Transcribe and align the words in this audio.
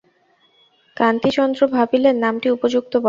কান্তিচন্দ্র 0.97 1.61
ভাবিলেন 1.75 2.15
নামটি 2.23 2.47
উপযুক্ত 2.51 2.91
বটে! 2.91 2.99